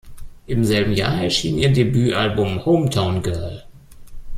[0.47, 3.63] Im selben Jahr erschien ihr Debüt-Album, "Hometown Girl".